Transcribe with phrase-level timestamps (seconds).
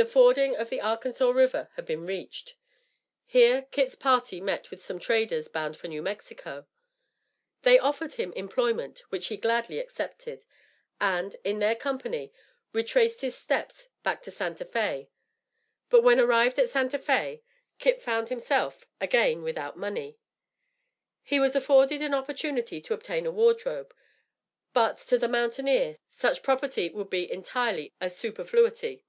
[0.00, 2.54] The fording of the Arkansas River had been reached.
[3.26, 6.68] Here Kit's party met with some traders bound for New Mexico.
[7.62, 10.44] They offered him employment, which he gladly accepted;
[11.00, 12.32] and, in their company,
[12.72, 15.08] retraced his steps back to Santa Fé
[15.90, 17.42] But when arrived at Santa Fé,
[17.80, 20.16] Kit found himself again without money.
[21.24, 23.92] He was afforded an opportunity to obtain a wardrobe,
[24.72, 29.04] but to the mountaineer, such property would be entirely a superfluity.